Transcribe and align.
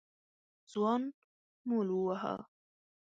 ځوان 0.71 1.01
مول 1.67 1.87
وواهه. 1.91 2.35